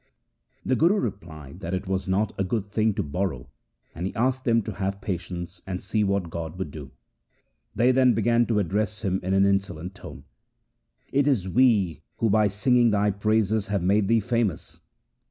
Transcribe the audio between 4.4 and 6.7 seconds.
them to have patience and see what God